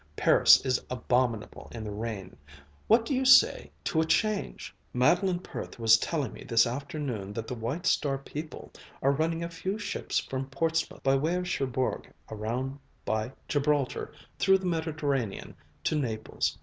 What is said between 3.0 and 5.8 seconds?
do you say to a change? Madeleine Perth